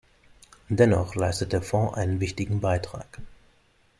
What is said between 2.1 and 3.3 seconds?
wichtigen Beitrag.